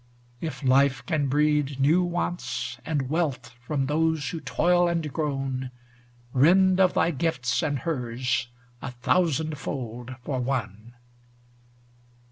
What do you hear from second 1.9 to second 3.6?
wants, and wealth